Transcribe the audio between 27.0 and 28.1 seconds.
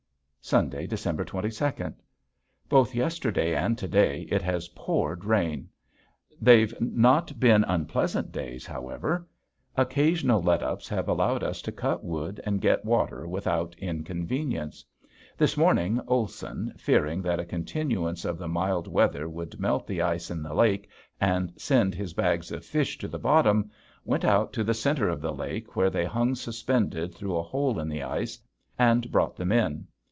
through a hole in the